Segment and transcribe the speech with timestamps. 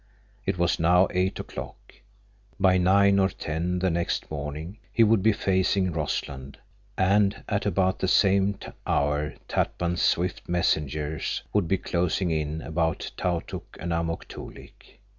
[0.47, 1.93] It was now eight o'clock.
[2.59, 6.57] By nine or ten the next morning he would be facing Rossland,
[6.97, 13.77] and at about that same hour Tatpan's swift messengers would be closing in about Tautuk
[13.79, 14.97] and Amuk Toolik.